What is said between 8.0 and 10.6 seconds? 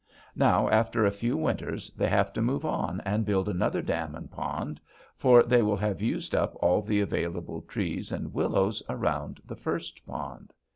and willows around the first pond.